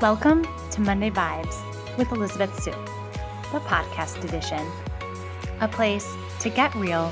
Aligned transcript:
Welcome 0.00 0.46
to 0.70 0.80
Monday 0.80 1.10
Vibes 1.10 1.60
with 1.98 2.12
Elizabeth 2.12 2.62
Su, 2.62 2.70
the 3.50 3.58
podcast 3.58 4.22
edition. 4.22 4.64
A 5.60 5.66
place 5.66 6.08
to 6.38 6.48
get 6.48 6.72
real, 6.76 7.10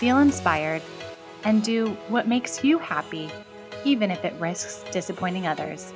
feel 0.00 0.18
inspired, 0.18 0.82
and 1.44 1.62
do 1.62 1.96
what 2.08 2.26
makes 2.26 2.64
you 2.64 2.78
happy, 2.78 3.30
even 3.84 4.10
if 4.10 4.24
it 4.24 4.32
risks 4.40 4.84
disappointing 4.90 5.46
others. 5.46 5.92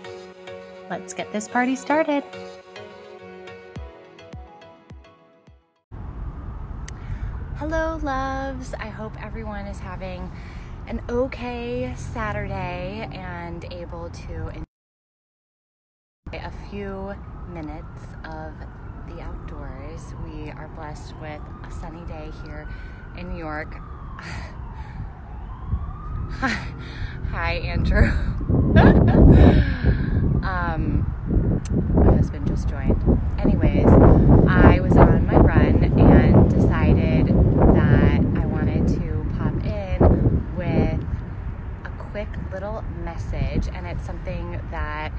Let's 0.88 1.14
get 1.14 1.32
this 1.32 1.48
party 1.48 1.74
started. 1.74 2.22
Hello, 7.56 7.98
loves. 8.04 8.72
I 8.74 8.86
hope 8.86 9.20
everyone 9.20 9.66
is 9.66 9.80
having 9.80 10.30
an 10.86 11.02
okay 11.08 11.92
Saturday 11.96 13.08
and 13.10 13.64
able 13.72 14.10
to 14.10 14.48
enjoy 14.50 14.69
a 16.38 16.52
few 16.70 17.14
minutes 17.52 18.04
of 18.24 18.52
the 19.08 19.20
outdoors. 19.20 20.14
We 20.24 20.50
are 20.50 20.68
blessed 20.76 21.14
with 21.20 21.40
a 21.64 21.70
sunny 21.72 22.04
day 22.06 22.30
here 22.44 22.68
in 23.16 23.32
New 23.32 23.38
York. 23.38 23.74
Hi, 27.30 27.54
Andrew. 27.64 28.10
um, 30.46 31.04
my 31.94 32.14
husband 32.14 32.46
just 32.46 32.68
joined. 32.68 33.02
Anyways, 33.38 33.88
I 34.48 34.78
was 34.80 34.96
on 34.96 35.26
my 35.26 35.36
run 35.36 35.82
and 35.82 36.48
decided 36.50 37.26
that 37.26 38.20
I 38.40 38.46
wanted 38.46 38.86
to 38.88 39.26
pop 39.36 39.54
in 39.64 40.56
with 40.56 41.04
a 41.84 41.90
quick 42.10 42.28
little 42.52 42.84
message, 43.04 43.68
and 43.74 43.86
it's 43.86 44.06
something 44.06 44.60
that 44.70 45.12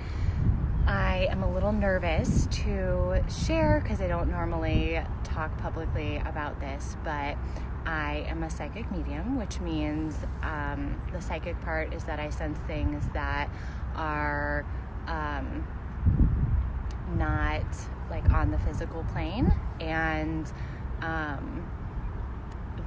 I 0.88 1.28
am 1.30 1.44
a 1.44 1.52
little 1.52 1.72
nervous 1.72 2.48
to 2.52 3.24
share 3.30 3.82
because 3.82 4.02
I 4.02 4.08
don't 4.08 4.30
normally 4.30 5.02
talk 5.24 5.56
publicly 5.60 6.18
about 6.26 6.60
this, 6.60 6.98
but 7.04 7.38
I 7.86 8.26
am 8.28 8.44
a 8.44 8.50
psychic 8.50 8.92
medium, 8.92 9.38
which 9.38 9.60
means 9.60 10.16
um, 10.42 11.00
the 11.12 11.22
psychic 11.22 11.60
part 11.62 11.94
is 11.94 12.04
that 12.06 12.20
I 12.20 12.30
sense 12.30 12.58
things 12.68 13.04
that 13.14 13.50
are 13.96 14.66
um, 15.08 15.68
not 17.16 17.66
like 18.10 18.30
on 18.32 18.52
the 18.52 18.60
physical 18.60 19.04
plane 19.14 19.54
and 19.80 20.52
um, 21.02 21.70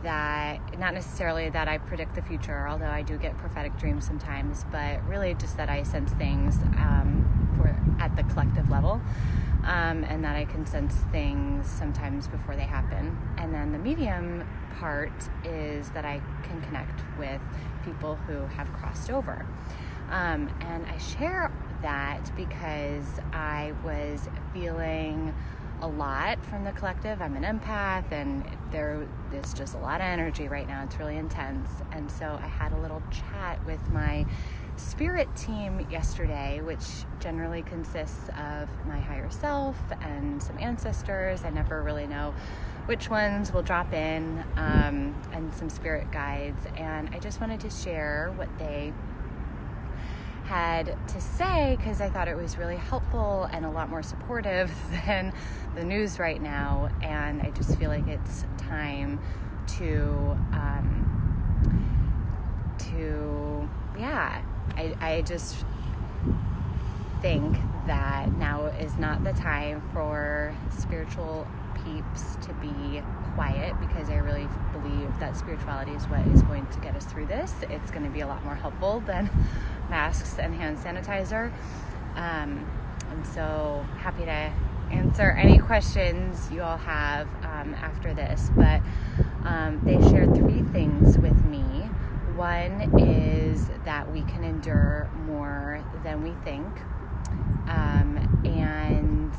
that 0.04 0.78
not 0.78 0.94
necessarily 0.94 1.50
that 1.50 1.66
I 1.66 1.78
predict 1.78 2.14
the 2.14 2.22
future, 2.22 2.68
although 2.68 2.86
I 2.86 3.02
do 3.02 3.18
get 3.18 3.36
prophetic 3.36 3.76
dreams 3.78 4.06
sometimes, 4.06 4.64
but 4.70 5.06
really 5.08 5.34
just 5.34 5.56
that 5.56 5.68
I 5.68 5.82
sense 5.82 6.12
things 6.12 6.56
um, 6.76 7.50
for 7.56 7.74
at 8.02 8.14
the 8.16 8.22
collective 8.24 8.70
level 8.70 9.00
um, 9.64 10.04
and 10.04 10.22
that 10.24 10.36
I 10.36 10.44
can 10.44 10.66
sense 10.66 10.94
things 11.10 11.68
sometimes 11.68 12.28
before 12.28 12.54
they 12.54 12.62
happen. 12.62 13.18
And 13.38 13.52
then 13.52 13.72
the 13.72 13.78
medium 13.78 14.46
part 14.78 15.28
is 15.44 15.90
that 15.90 16.04
I 16.04 16.20
can 16.42 16.60
connect 16.62 17.00
with 17.18 17.40
people 17.84 18.16
who 18.26 18.46
have 18.46 18.72
crossed 18.74 19.10
over. 19.10 19.46
Um, 20.10 20.54
and 20.60 20.84
I 20.86 20.98
share 20.98 21.50
that 21.82 22.30
because 22.36 23.06
I 23.32 23.72
was 23.82 24.28
feeling 24.52 25.34
a 25.84 25.86
lot 25.86 26.42
from 26.46 26.64
the 26.64 26.72
collective. 26.72 27.20
I'm 27.20 27.36
an 27.36 27.42
empath, 27.42 28.10
and 28.10 28.42
there 28.72 29.06
is 29.34 29.52
just 29.52 29.74
a 29.74 29.78
lot 29.78 29.96
of 29.96 30.06
energy 30.06 30.48
right 30.48 30.66
now. 30.66 30.82
It's 30.82 30.96
really 30.96 31.18
intense. 31.18 31.68
And 31.92 32.10
so 32.10 32.38
I 32.42 32.46
had 32.46 32.72
a 32.72 32.78
little 32.78 33.02
chat 33.10 33.64
with 33.66 33.86
my 33.90 34.24
spirit 34.76 35.28
team 35.36 35.86
yesterday, 35.90 36.62
which 36.62 36.86
generally 37.20 37.60
consists 37.62 38.30
of 38.30 38.70
my 38.86 38.98
higher 38.98 39.28
self 39.30 39.76
and 40.00 40.42
some 40.42 40.58
ancestors. 40.58 41.44
I 41.44 41.50
never 41.50 41.82
really 41.82 42.06
know 42.06 42.34
which 42.86 43.10
ones 43.10 43.52
will 43.52 43.62
drop 43.62 43.92
in, 43.92 44.42
um, 44.56 45.14
and 45.32 45.52
some 45.52 45.68
spirit 45.68 46.10
guides. 46.10 46.64
And 46.78 47.10
I 47.14 47.18
just 47.18 47.42
wanted 47.42 47.60
to 47.60 47.68
share 47.68 48.32
what 48.36 48.48
they 48.58 48.94
had 50.44 50.96
to 51.08 51.20
say 51.20 51.76
because 51.78 52.00
I 52.00 52.10
thought 52.10 52.28
it 52.28 52.36
was 52.36 52.58
really 52.58 52.76
helpful 52.76 53.48
and 53.52 53.64
a 53.64 53.70
lot 53.70 53.88
more 53.88 54.02
supportive 54.02 54.70
than 55.06 55.32
the 55.74 55.84
news 55.84 56.18
right 56.18 56.40
now. 56.40 56.90
And 57.02 57.42
I 57.42 57.50
just 57.50 57.78
feel 57.78 57.90
like 57.90 58.06
it's 58.06 58.44
time 58.58 59.18
to, 59.78 60.36
um, 60.52 61.04
to, 62.78 63.68
yeah, 63.98 64.42
I, 64.76 64.94
I 65.00 65.22
just 65.22 65.64
think 67.22 67.56
that 67.86 68.30
now 68.36 68.66
is 68.66 68.96
not 68.98 69.24
the 69.24 69.32
time 69.32 69.82
for 69.92 70.54
spiritual 70.70 71.46
peeps 71.74 72.36
to 72.42 72.52
be 72.54 73.02
quiet 73.34 73.74
because 73.80 74.10
I 74.10 74.16
really 74.16 74.48
believe 74.72 75.10
that 75.20 75.36
spirituality 75.36 75.92
is 75.92 76.04
what 76.04 76.26
is 76.28 76.42
going 76.42 76.66
to 76.66 76.80
get 76.80 76.94
us 76.96 77.04
through 77.04 77.26
this. 77.26 77.52
It's 77.62 77.90
going 77.90 78.04
to 78.04 78.10
be 78.10 78.20
a 78.20 78.26
lot 78.26 78.44
more 78.44 78.54
helpful 78.54 79.00
than 79.00 79.30
masks 79.90 80.38
and 80.38 80.54
hand 80.54 80.78
sanitizer. 80.78 81.52
Um, 82.16 82.66
I'm 83.10 83.24
so 83.24 83.84
happy 83.98 84.24
to 84.24 84.52
answer 84.90 85.30
any 85.32 85.58
questions 85.58 86.50
you 86.50 86.62
all 86.62 86.76
have 86.76 87.26
um, 87.42 87.74
after 87.74 88.14
this. 88.14 88.50
But 88.56 88.80
um, 89.44 89.80
they 89.84 89.98
shared 90.10 90.34
three 90.34 90.62
things 90.72 91.18
with 91.18 91.44
me. 91.44 91.60
One 92.36 92.98
is 92.98 93.68
that 93.84 94.10
we 94.10 94.22
can 94.22 94.44
endure 94.44 95.08
more 95.26 95.84
than 96.02 96.22
we 96.22 96.32
think. 96.44 96.66
Um, 97.68 98.42
and 98.44 99.32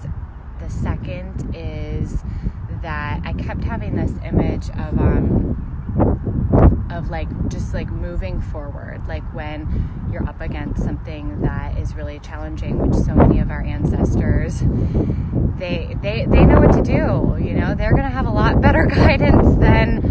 the 0.59 0.69
second 0.69 1.55
is 1.55 2.23
that 2.81 3.21
I 3.23 3.33
kept 3.33 3.63
having 3.63 3.95
this 3.95 4.11
image 4.23 4.69
of 4.69 4.99
um, 4.99 6.87
of 6.91 7.09
like 7.09 7.27
just 7.49 7.73
like 7.73 7.89
moving 7.89 8.39
forward 8.39 9.05
like 9.07 9.23
when 9.33 10.07
you're 10.11 10.27
up 10.27 10.39
against 10.39 10.83
something 10.83 11.41
that 11.41 11.77
is 11.77 11.95
really 11.95 12.19
challenging 12.19 12.77
which 12.77 12.95
so 12.95 13.13
many 13.13 13.39
of 13.39 13.51
our 13.51 13.61
ancestors 13.61 14.61
they 15.57 15.95
they 16.01 16.25
they 16.25 16.45
know 16.45 16.59
what 16.59 16.71
to 16.73 16.83
do 16.83 17.35
you 17.45 17.53
know? 17.53 17.75
They're 17.75 17.91
to 18.03 18.09
have 18.09 18.25
a 18.25 18.31
lot 18.31 18.61
better 18.61 18.85
guidance 18.93 19.57
than 19.59 20.03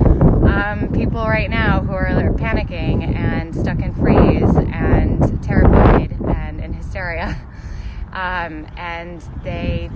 um, 0.46 0.92
people 0.92 1.24
right 1.24 1.50
now 1.50 1.80
who 1.80 1.92
are 1.92 2.32
panicking 2.36 3.14
and 3.16 3.54
stuck 3.54 3.80
in 3.80 3.94
freeze 3.94 4.56
and 4.72 5.42
terrified 5.42 6.12
and 6.28 6.60
in 6.60 6.72
hysteria 6.72 7.40
um, 8.14 8.66
and 8.76 9.20
they 9.42 9.90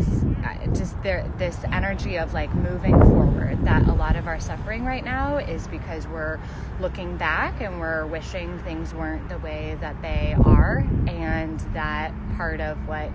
uh, 0.44 0.66
just 0.74 1.00
there 1.02 1.30
this 1.38 1.56
energy 1.72 2.16
of 2.18 2.34
like 2.34 2.52
moving 2.54 3.00
forward 3.00 3.64
that 3.64 3.86
a 3.88 3.92
lot 3.92 4.16
of 4.16 4.26
our 4.26 4.40
suffering 4.40 4.84
right 4.84 5.04
now 5.04 5.36
is 5.36 5.68
because 5.68 6.06
we're 6.08 6.38
looking 6.80 7.16
back 7.16 7.60
and 7.60 7.78
we're 7.78 8.06
wishing 8.06 8.58
things 8.60 8.92
weren't 8.92 9.28
the 9.28 9.38
way 9.38 9.76
that 9.80 10.00
they 10.02 10.34
are 10.44 10.78
and 11.06 11.60
that 11.74 12.12
part 12.36 12.60
of 12.60 12.76
what 12.88 13.10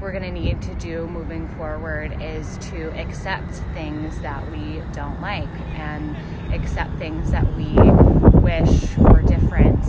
we're 0.00 0.12
going 0.12 0.22
to 0.22 0.30
need 0.30 0.62
to 0.62 0.74
do 0.74 1.06
moving 1.08 1.48
forward 1.56 2.16
is 2.22 2.56
to 2.58 2.90
accept 2.98 3.52
things 3.74 4.20
that 4.20 4.48
we 4.50 4.82
don't 4.92 5.20
like 5.20 5.48
and 5.76 6.16
accept 6.54 6.96
things 6.98 7.30
that 7.30 7.46
we 7.56 7.74
wish 8.40 8.96
were 8.96 9.22
different 9.22 9.84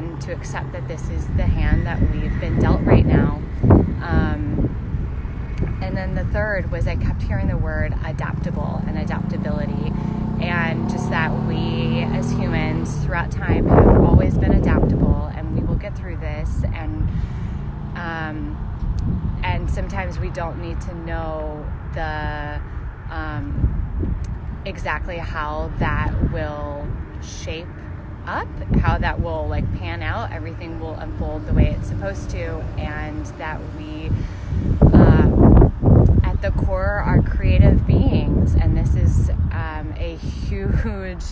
and 0.00 0.20
to 0.22 0.32
accept 0.32 0.72
that 0.72 0.88
this 0.88 1.10
is 1.10 1.26
the 1.36 1.44
hand 1.44 1.86
that 1.86 2.00
we've 2.10 2.40
been 2.40 2.58
dealt 2.58 2.80
right 2.82 3.04
now. 3.04 3.42
Um, 4.02 4.66
and 5.82 5.94
then 5.94 6.14
the 6.14 6.24
third 6.24 6.70
was 6.70 6.86
I 6.86 6.96
kept 6.96 7.22
hearing 7.22 7.48
the 7.48 7.56
word 7.56 7.94
adaptable 8.04 8.82
and 8.86 8.98
adaptability, 8.98 9.92
and 10.40 10.88
just 10.88 11.10
that 11.10 11.30
we 11.46 12.00
as 12.00 12.32
humans 12.32 12.96
throughout 13.04 13.30
time 13.30 13.68
have 13.68 14.02
always 14.02 14.38
been 14.38 14.52
adaptable, 14.52 15.30
and 15.36 15.54
we 15.54 15.62
will 15.62 15.76
get 15.76 15.96
through 15.96 16.16
this. 16.16 16.62
And 16.72 17.08
um, 17.94 18.56
and 19.44 19.70
sometimes 19.70 20.18
we 20.18 20.30
don't 20.30 20.62
need 20.62 20.80
to 20.82 20.94
know 20.94 21.66
the 21.92 22.58
um, 23.10 24.62
exactly 24.64 25.18
how 25.18 25.70
that 25.78 26.32
will 26.32 26.86
shape 27.22 27.66
up, 28.26 28.48
how 28.80 28.98
that 28.98 29.20
will 29.20 29.46
like 29.48 29.64
pan 29.78 30.02
out, 30.02 30.32
everything 30.32 30.80
will 30.80 30.94
unfold 30.94 31.46
the 31.46 31.52
way 31.52 31.76
it's 31.78 31.88
supposed 31.88 32.30
to, 32.30 32.60
and 32.78 33.26
that 33.38 33.60
we, 33.78 34.10
uh, 34.92 35.70
at 36.24 36.40
the 36.42 36.52
core, 36.64 36.98
are 36.98 37.22
creative 37.22 37.86
beings. 37.86 38.54
And 38.54 38.76
this 38.76 38.94
is 38.94 39.30
um, 39.52 39.94
a 39.96 40.16
huge, 40.16 41.24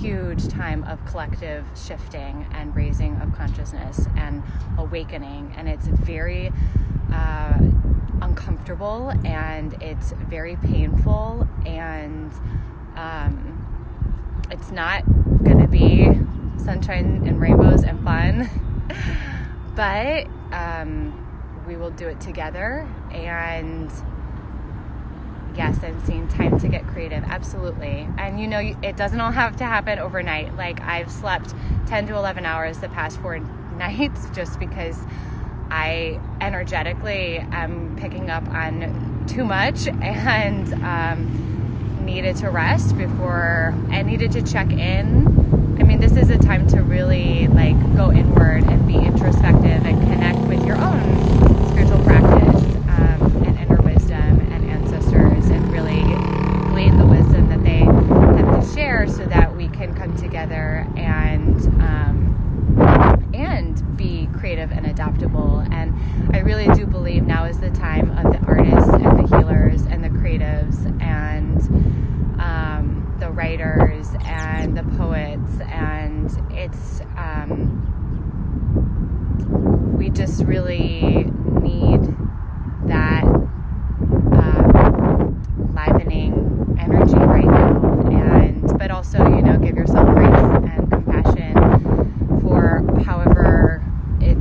huge 0.00 0.48
time 0.48 0.84
of 0.84 1.04
collective 1.06 1.64
shifting 1.76 2.46
and 2.52 2.74
raising 2.74 3.20
of 3.20 3.34
consciousness 3.34 4.06
and 4.16 4.42
awakening. 4.78 5.54
And 5.56 5.68
it's 5.68 5.86
very 5.86 6.52
uh, 7.12 7.58
uncomfortable 8.22 9.10
and 9.24 9.80
it's 9.82 10.12
very 10.12 10.56
painful 10.56 11.46
and 11.66 12.32
um, 12.96 13.58
it's 14.50 14.70
not 14.70 15.04
going 15.44 15.58
to 15.58 15.66
be 15.66 16.08
sunshine 16.64 17.26
and 17.26 17.40
rainbows 17.40 17.82
and 17.82 18.02
fun. 18.04 18.48
but 19.74 20.26
um, 20.52 21.18
we 21.66 21.76
will 21.76 21.90
do 21.90 22.08
it 22.08 22.20
together. 22.20 22.88
And 23.10 23.90
yes, 25.56 25.78
I'm 25.82 26.02
seeing 26.04 26.28
time 26.28 26.58
to 26.60 26.68
get 26.68 26.86
creative. 26.86 27.24
Absolutely. 27.24 28.08
And 28.18 28.40
you 28.40 28.46
know, 28.46 28.60
it 28.82 28.96
doesn't 28.96 29.20
all 29.20 29.32
have 29.32 29.56
to 29.56 29.64
happen 29.64 29.98
overnight. 29.98 30.56
Like 30.56 30.80
I've 30.80 31.10
slept 31.10 31.54
10 31.86 32.06
to 32.08 32.16
11 32.16 32.46
hours 32.46 32.78
the 32.78 32.88
past 32.88 33.20
four 33.20 33.38
nights 33.76 34.28
just 34.34 34.58
because 34.58 34.98
I 35.70 36.20
energetically 36.40 37.38
am 37.38 37.96
picking 37.96 38.30
up 38.30 38.46
on 38.48 39.24
too 39.26 39.44
much 39.44 39.86
and 40.02 40.74
um, 40.84 41.61
needed 42.04 42.36
to 42.36 42.50
rest 42.50 42.96
before 42.96 43.74
I 43.90 44.02
needed 44.02 44.32
to 44.32 44.42
check 44.42 44.70
in. 44.72 45.26
I 45.80 45.84
mean, 45.84 46.00
this 46.00 46.16
is 46.16 46.30
a 46.30 46.38
time 46.38 46.66
to 46.68 46.82
really 46.82 47.48
like 47.48 47.76
go 47.96 48.12
inward 48.12 48.64
and 48.64 48.86
be 48.86 48.96
introspective 48.96 49.84
and 49.86 50.00
connect 50.02 50.38
with 50.40 50.64
your 50.66 50.76
own 50.76 51.68
spiritual 51.70 52.02
practice 52.04 52.62
um, 52.88 53.44
and 53.46 53.58
inner 53.58 53.80
wisdom 53.82 54.40
and 54.52 54.70
ancestors 54.70 55.46
and 55.46 55.72
really 55.72 56.02
glean 56.70 56.98
the 56.98 57.06
wisdom 57.06 57.48
that 57.48 57.62
they 57.62 57.80
have 57.80 58.60
to 58.60 58.74
share 58.74 59.06
so 59.08 59.24
that 59.26 59.56
we 59.56 59.68
can 59.68 59.94
come 59.94 60.16
together 60.16 60.86
and 60.96 61.66
um, 61.82 62.32
and 63.34 63.96
be 63.96 64.28
creative 64.38 64.70
and 64.72 64.86
adaptable. 64.86 65.64
And 65.70 65.94
I 66.34 66.40
really 66.40 66.66
do 66.74 66.86
believe 66.86 67.24
now 67.24 67.44
is 67.44 67.60
the 67.60 67.70
time 67.70 68.10
of 68.18 68.32
the 68.32 68.38
artists 68.46 68.90
and 68.90 69.18
the 69.18 69.36
healers 69.36 69.82
and 69.82 70.02
the 70.02 70.08
creatives 70.08 70.84
and 71.02 71.60
um, 72.40 73.14
the 73.20 73.30
writers 73.56 74.08
and 74.24 74.76
the 74.76 74.82
poets. 74.96 75.60
And 75.68 76.30
it's, 76.52 77.00
um, 77.16 77.88
we 79.96 80.10
just 80.10 80.42
really 80.44 81.30
need 81.60 82.00
that 82.86 83.24
um, 83.24 83.52
livening 85.74 86.76
energy 86.80 87.14
right 87.14 87.44
now. 87.44 88.00
And, 88.10 88.78
but 88.78 88.90
also, 88.90 89.18
you 89.18 89.42
know, 89.42 89.58
give 89.58 89.76
yourself 89.76 90.08
grace 90.08 90.30
and 90.30 90.90
compassion 90.90 92.40
for 92.40 92.82
however 93.04 93.84
it, 94.20 94.36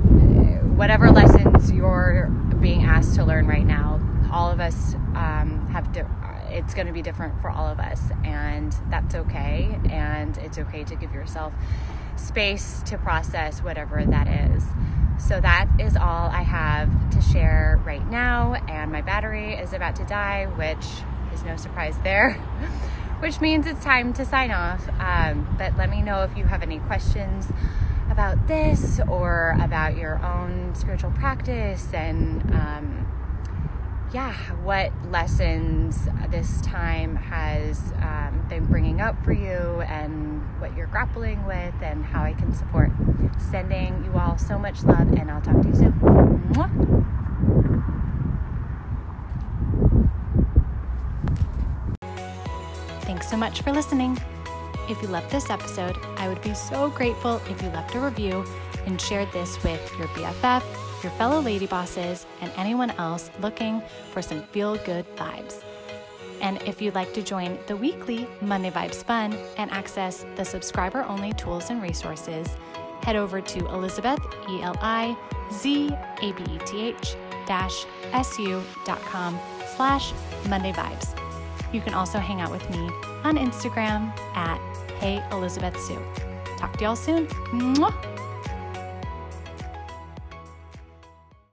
whatever 0.75 1.11
lessons 1.11 1.69
you're 1.71 2.29
being 2.61 2.85
asked 2.85 3.15
to 3.15 3.25
learn 3.25 3.45
right 3.45 3.65
now. 3.65 3.99
All 4.31 4.49
of 4.49 4.61
us 4.61 4.95
um, 5.41 5.67
have, 5.67 5.91
di- 5.91 6.05
it's 6.49 6.73
going 6.73 6.87
to 6.87 6.93
be 6.93 7.01
different 7.01 7.41
for 7.41 7.49
all 7.49 7.67
of 7.67 7.79
us, 7.79 8.01
and 8.23 8.75
that's 8.89 9.15
okay. 9.15 9.79
And 9.89 10.37
it's 10.37 10.57
okay 10.57 10.83
to 10.83 10.95
give 10.95 11.13
yourself 11.13 11.53
space 12.15 12.81
to 12.85 12.97
process 12.97 13.61
whatever 13.61 14.03
that 14.05 14.27
is. 14.27 14.63
So 15.17 15.39
that 15.39 15.67
is 15.79 15.95
all 15.95 16.29
I 16.29 16.41
have 16.41 17.09
to 17.11 17.21
share 17.21 17.79
right 17.85 18.05
now. 18.09 18.55
And 18.67 18.91
my 18.91 19.01
battery 19.01 19.53
is 19.53 19.73
about 19.73 19.95
to 19.97 20.05
die, 20.05 20.45
which 20.45 20.85
is 21.33 21.43
no 21.43 21.55
surprise 21.55 21.95
there, 22.03 22.33
which 23.19 23.39
means 23.39 23.67
it's 23.67 23.83
time 23.83 24.13
to 24.13 24.25
sign 24.25 24.51
off. 24.51 24.87
Um, 24.99 25.55
but 25.57 25.77
let 25.77 25.89
me 25.89 26.01
know 26.01 26.23
if 26.23 26.35
you 26.35 26.45
have 26.45 26.63
any 26.63 26.79
questions 26.79 27.47
about 28.09 28.47
this 28.47 28.99
or 29.07 29.55
about 29.61 29.95
your 29.95 30.23
own 30.23 30.73
spiritual 30.75 31.11
practice 31.11 31.87
and 31.93 32.41
um, 32.53 33.10
yeah, 34.13 34.33
what 34.63 34.91
lessons 35.09 36.07
this 36.29 36.59
time 36.61 37.15
has 37.15 37.93
um, 38.01 38.45
been 38.49 38.65
bringing 38.65 38.99
up 38.99 39.23
for 39.23 39.31
you 39.31 39.81
and 39.87 40.41
what 40.59 40.75
you're 40.75 40.87
grappling 40.87 41.45
with 41.45 41.73
and 41.81 42.03
how 42.03 42.23
I 42.23 42.33
can 42.33 42.53
support. 42.53 42.91
Sending 43.51 44.03
you 44.03 44.19
all 44.19 44.37
so 44.37 44.59
much 44.59 44.83
love, 44.83 45.11
and 45.13 45.31
I'll 45.31 45.41
talk 45.41 45.61
to 45.61 45.67
you 45.67 45.75
soon. 45.75 45.93
Mwah. 46.51 47.01
Thanks 53.03 53.29
so 53.29 53.37
much 53.37 53.61
for 53.61 53.71
listening. 53.71 54.17
If 54.89 55.01
you 55.01 55.07
loved 55.07 55.31
this 55.31 55.49
episode, 55.49 55.97
I 56.17 56.27
would 56.27 56.41
be 56.41 56.53
so 56.53 56.89
grateful 56.89 57.41
if 57.49 57.61
you 57.61 57.69
left 57.69 57.95
a 57.95 57.99
review 57.99 58.45
and 58.85 58.99
shared 58.99 59.31
this 59.31 59.61
with 59.63 59.81
your 59.97 60.07
BFF, 60.09 60.63
your 61.03 61.11
fellow 61.13 61.39
lady 61.39 61.67
bosses, 61.67 62.25
and 62.41 62.51
anyone 62.57 62.91
else 62.91 63.31
looking 63.41 63.81
for 64.11 64.21
some 64.21 64.43
feel 64.43 64.77
good 64.77 65.05
vibes. 65.15 65.63
And 66.41 66.61
if 66.63 66.81
you'd 66.81 66.95
like 66.95 67.13
to 67.13 67.21
join 67.21 67.57
the 67.67 67.75
weekly 67.75 68.27
Monday 68.41 68.71
Vibes 68.71 69.03
Fun 69.03 69.33
and 69.57 69.69
access 69.71 70.25
the 70.35 70.43
subscriber 70.43 71.03
only 71.03 71.33
tools 71.33 71.69
and 71.69 71.81
resources, 71.81 72.47
head 73.03 73.15
over 73.15 73.41
to 73.41 73.59
Elizabeth, 73.67 74.19
E 74.49 74.61
L 74.61 74.75
I 74.81 75.15
Z 75.53 75.91
A 76.21 76.31
B 76.33 76.43
E 76.49 76.59
T 76.65 76.81
H 76.87 77.15
dash 77.45 77.85
su.com 78.23 79.39
slash 79.75 80.13
Monday 80.49 80.71
Vibes. 80.71 81.17
You 81.73 81.81
can 81.81 81.93
also 81.93 82.19
hang 82.19 82.41
out 82.41 82.51
with 82.51 82.67
me 82.69 82.89
on 83.23 83.37
Instagram 83.37 84.17
at 84.35 84.59
Hey 84.99 85.23
Elizabeth 85.31 85.79
Su. 85.79 85.97
Talk 86.57 86.75
to 86.77 86.83
y'all 86.83 86.95
soon. 86.95 87.27
Mwah! 87.27 88.10